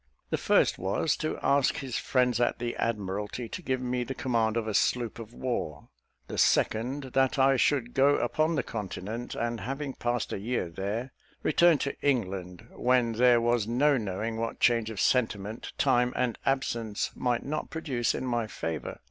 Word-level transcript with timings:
The 0.31 0.37
first 0.37 0.79
was, 0.79 1.15
to 1.17 1.37
ask 1.43 1.75
his 1.77 1.95
friends 1.99 2.41
at 2.41 2.57
the 2.57 2.75
Admiralty 2.77 3.47
to 3.49 3.61
give 3.61 3.81
me 3.81 4.03
the 4.03 4.15
command 4.15 4.57
of 4.57 4.67
a 4.67 4.73
sloop 4.73 5.19
of 5.19 5.31
war; 5.31 5.89
the 6.25 6.39
second, 6.39 7.11
that 7.13 7.37
I 7.37 7.55
should 7.55 7.93
go 7.93 8.15
upon 8.15 8.55
the 8.55 8.63
continent, 8.63 9.35
and, 9.35 9.59
having 9.59 9.93
passed 9.93 10.33
a 10.33 10.39
year 10.39 10.69
there, 10.71 11.11
return 11.43 11.77
to 11.85 11.95
England, 12.01 12.67
when 12.71 13.11
there 13.11 13.39
was 13.41 13.67
no 13.67 13.95
knowing 13.95 14.37
what 14.37 14.59
change 14.59 14.89
of 14.89 14.99
sentiment 14.99 15.71
time 15.77 16.13
and 16.15 16.39
absence 16.47 17.11
might 17.13 17.45
not 17.45 17.69
produce 17.69 18.15
in 18.15 18.25
my 18.25 18.47
favour. 18.47 18.97